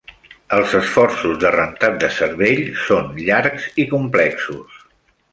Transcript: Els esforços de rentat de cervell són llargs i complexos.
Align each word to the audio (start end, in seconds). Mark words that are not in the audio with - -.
Els 0.55 0.71
esforços 0.77 1.35
de 1.43 1.51
rentat 1.55 1.99
de 2.03 2.09
cervell 2.19 2.61
són 2.85 3.11
llargs 3.27 3.67
i 3.85 3.85
complexos. 3.93 4.81